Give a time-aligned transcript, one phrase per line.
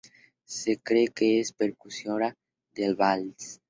[0.47, 2.35] Se cree que es precursora
[2.73, 3.59] del vals.